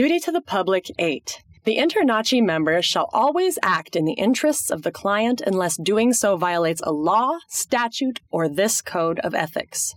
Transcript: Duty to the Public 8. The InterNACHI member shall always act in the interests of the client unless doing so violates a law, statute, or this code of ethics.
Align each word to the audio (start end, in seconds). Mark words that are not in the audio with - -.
Duty 0.00 0.18
to 0.20 0.32
the 0.32 0.40
Public 0.40 0.90
8. 0.98 1.42
The 1.64 1.76
InterNACHI 1.76 2.42
member 2.42 2.80
shall 2.80 3.10
always 3.12 3.58
act 3.62 3.94
in 3.94 4.06
the 4.06 4.14
interests 4.14 4.70
of 4.70 4.80
the 4.80 4.90
client 4.90 5.42
unless 5.46 5.76
doing 5.76 6.14
so 6.14 6.38
violates 6.38 6.80
a 6.84 6.90
law, 6.90 7.36
statute, 7.48 8.22
or 8.30 8.48
this 8.48 8.80
code 8.80 9.18
of 9.18 9.34
ethics. 9.34 9.94